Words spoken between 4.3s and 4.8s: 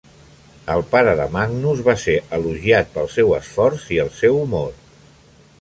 humor.